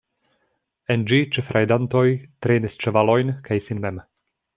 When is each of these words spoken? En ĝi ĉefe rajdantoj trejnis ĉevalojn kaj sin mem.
En 0.93 1.01
ĝi 1.11 1.19
ĉefe 1.35 1.53
rajdantoj 1.57 2.03
trejnis 2.45 2.79
ĉevalojn 2.85 3.31
kaj 3.49 3.59
sin 3.67 3.83
mem. 3.85 4.01